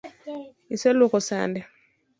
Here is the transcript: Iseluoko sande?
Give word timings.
Iseluoko 0.75 1.19
sande? 1.27 1.61